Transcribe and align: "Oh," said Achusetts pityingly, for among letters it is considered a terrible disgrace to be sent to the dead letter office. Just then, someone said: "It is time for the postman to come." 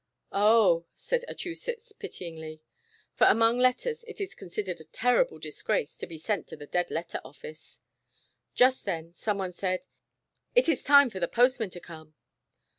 "Oh," 0.31 0.87
said 0.95 1.21
Achusetts 1.29 1.91
pityingly, 1.93 2.63
for 3.13 3.27
among 3.27 3.59
letters 3.59 4.03
it 4.07 4.19
is 4.19 4.33
considered 4.33 4.81
a 4.81 4.83
terrible 4.83 5.37
disgrace 5.37 5.95
to 5.97 6.07
be 6.07 6.17
sent 6.17 6.47
to 6.47 6.55
the 6.55 6.65
dead 6.65 6.89
letter 6.89 7.21
office. 7.23 7.81
Just 8.55 8.85
then, 8.85 9.13
someone 9.13 9.53
said: 9.53 9.85
"It 10.55 10.67
is 10.67 10.83
time 10.83 11.11
for 11.11 11.19
the 11.19 11.27
postman 11.27 11.69
to 11.69 11.79
come." 11.79 12.15